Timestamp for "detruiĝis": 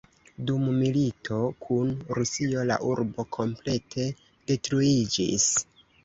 4.53-5.47